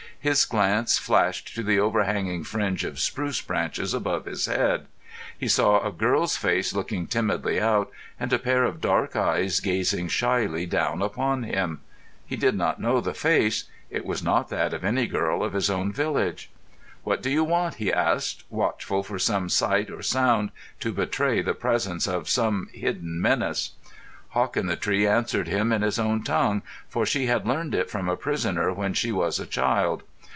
His 0.23 0.45
glance 0.45 0.99
flashed 0.99 1.55
to 1.55 1.63
the 1.63 1.79
overhanging 1.79 2.43
fringe 2.43 2.83
of 2.83 2.99
spruce 2.99 3.41
branches 3.41 3.91
above 3.95 4.25
his 4.25 4.45
head. 4.45 4.85
He 5.35 5.47
saw 5.47 5.79
a 5.83 5.91
girl's 5.91 6.37
face 6.37 6.75
looking 6.75 7.07
timidly 7.07 7.59
out, 7.59 7.89
and 8.19 8.31
a 8.31 8.37
pair 8.37 8.63
of 8.63 8.79
dark 8.79 9.15
eyes 9.15 9.59
gazing 9.59 10.09
shyly 10.09 10.67
down 10.67 11.01
upon 11.01 11.41
him. 11.41 11.81
He 12.23 12.35
did 12.35 12.53
not 12.53 12.79
know 12.79 13.01
the 13.01 13.15
face. 13.15 13.63
It 13.89 14.05
was 14.05 14.21
not 14.21 14.49
that 14.49 14.75
of 14.75 14.83
any 14.83 15.07
girl 15.07 15.43
of 15.43 15.53
his 15.53 15.71
own 15.71 15.91
village. 15.91 16.51
"What 17.03 17.23
do 17.23 17.31
you 17.31 17.43
want?" 17.43 17.75
he 17.77 17.91
asked, 17.91 18.43
watchful 18.51 19.01
for 19.01 19.17
some 19.17 19.49
sight 19.49 19.89
or 19.89 20.03
sound 20.03 20.51
to 20.81 20.91
betray 20.93 21.41
the 21.41 21.55
presence 21.55 22.05
of 22.07 22.29
some 22.29 22.69
hidden 22.73 23.19
menace. 23.19 23.71
Hawk 24.29 24.55
in 24.55 24.67
the 24.67 24.75
Tree 24.77 25.07
answered 25.07 25.47
him 25.47 25.71
in 25.73 25.81
his 25.81 25.97
own 25.97 26.21
tongue, 26.23 26.61
for 26.87 27.07
she 27.07 27.25
had 27.25 27.47
learned 27.47 27.73
it 27.73 27.89
from 27.89 28.07
a 28.07 28.15
prisoner 28.15 28.71
when 28.71 28.93
she 28.93 29.11
was 29.11 29.39
a 29.39 29.47
child. 29.47 30.03